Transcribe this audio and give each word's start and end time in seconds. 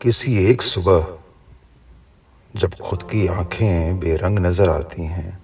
किसी 0.00 0.34
एक 0.50 0.62
सुबह 0.62 1.06
जब 2.54 2.74
खुद 2.74 3.02
की 3.02 3.26
आँखें 3.26 3.98
बेरंग 4.00 4.38
नज़र 4.38 4.70
आती 4.70 5.02
हैं, 5.02 5.38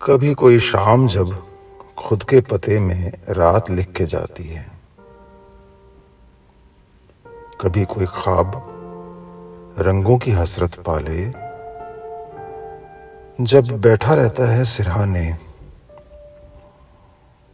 कभी 0.00 0.32
कोई 0.34 0.58
शाम 0.60 1.06
जब 1.08 1.32
खुद 1.98 2.22
के 2.22 2.40
पते 2.40 2.80
में 2.80 3.12
रात 3.30 3.70
लिख 3.70 3.92
के 3.92 4.04
जाती 4.04 4.44
है, 4.44 4.66
कभी 7.60 7.84
कोई 7.84 8.06
ख्वाब 8.06 8.62
रंगों 9.78 10.18
की 10.18 10.30
हसरत 10.30 10.74
पाले, 10.80 11.24
जब 13.44 13.80
बैठा 13.80 14.14
रहता 14.14 14.50
है 14.52 14.64
सिरहाने, 14.64 15.36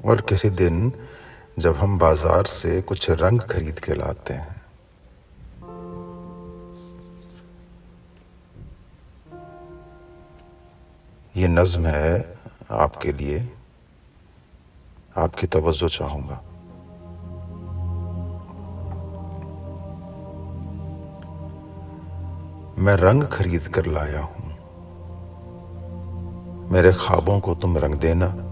और 0.01 0.21
किसी 0.21 0.51
दिन 0.51 0.93
जब 1.59 1.77
हम 1.77 1.99
बाज़ार 1.99 2.45
से 2.45 2.83
कुछ 2.83 3.11
रंग 3.11 3.41
खरीद 3.41 3.79
के 3.79 3.95
लाते 3.95 4.35
हैं। 4.35 4.63
ये 11.37 11.49
नज्म 11.49 11.87
है 11.87 12.39
आपके 12.71 13.13
लिए। 13.13 13.53
आपकी 15.17 15.47
तवज्जो 15.47 15.89
चाहूँगा। 15.89 16.43
मैं 22.79 22.95
रंग 22.97 23.25
खरीद 23.25 23.69
कर 23.69 23.87
लाया 23.87 24.21
हूँ। 24.21 24.49
मेरे 26.71 26.93
ख्वाबों 26.93 27.41
को 27.41 27.55
तुम 27.55 27.79
रंग 27.79 27.95
देना। 27.95 28.52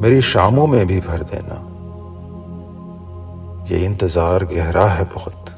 मेरी 0.00 0.22
शामों 0.22 0.66
में 0.66 0.86
भी 0.86 1.00
भर 1.00 1.22
देना। 1.22 1.54
ये 3.70 3.84
इंतज़ार 3.84 4.44
गहरा 4.44 4.86
है 4.86 5.04
बहुत। 5.04 5.50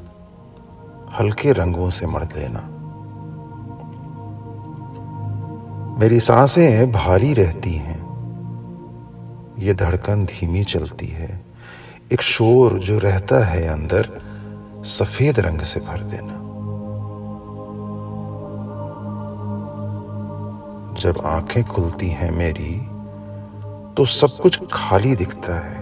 हल्के 1.19 1.51
रंगों 1.51 1.89
से 1.89 2.05
मर 2.05 2.23
देना। 2.23 2.59
मेरी 5.99 6.19
साँसें 6.19 6.91
भारी 6.91 7.33
रहती 7.33 7.73
हैं। 7.73 8.01
ये 9.59 9.73
धड़कन 9.73 10.25
धीमी 10.25 10.63
चलती 10.63 11.07
है। 11.07 11.45
एक 12.11 12.21
शोर 12.21 12.79
जो 12.79 12.99
रहता 12.99 13.45
है 13.45 13.67
अंदर, 13.67 14.09
सफ़ेद 14.83 15.39
रंग 15.39 15.59
से 15.59 15.79
भर 15.79 16.03
देना। 16.03 16.37
जब 21.01 21.21
आँखें 21.25 21.63
खुलती 21.63 22.09
हैं 22.09 22.31
मेरी 22.31 23.00
तो 23.97 24.05
सब 24.05 24.37
कुछ 24.41 24.59
खाली 24.73 25.15
दिखता 25.15 25.55
है। 25.59 25.79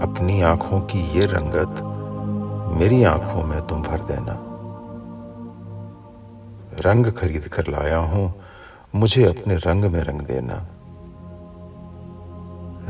अपनी 0.00 0.40
आँखों 0.42 0.80
की 0.80 1.00
ये 1.18 1.26
रंगत 1.26 1.82
मेरी 2.78 3.02
आँखों 3.04 3.42
में 3.44 3.60
तुम 3.66 3.82
भर 3.82 4.00
देना। 4.00 4.36
रंग 6.80 7.06
खरीद 7.12 7.48
कर 7.48 7.66
लाया 7.66 7.98
हूँ, 7.98 8.32
मुझे 8.94 9.24
अपने 9.24 9.54
रंग 9.56 9.84
में 9.84 10.00
रंग 10.00 10.20
देना। 10.20 10.56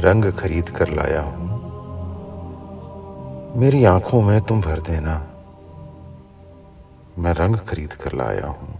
रंग 0.00 0.32
खरीद 0.32 0.68
कर 0.68 0.88
लाया 0.88 1.22
हूँ, 1.22 1.48
मेरी 3.56 3.84
आँखों 3.84 4.22
में 4.22 4.40
तुम 4.40 4.60
भर 4.60 4.80
देना। 4.80 5.16
मैं 7.18 7.32
रंग 7.34 7.56
खरीद 7.68 7.92
कर 7.92 8.12
लाया 8.12 8.46
हूँ। 8.46 8.78